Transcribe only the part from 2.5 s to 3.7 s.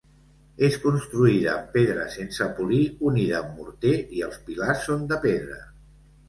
polir unida amb